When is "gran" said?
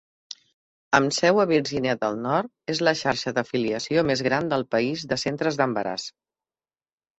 4.31-4.51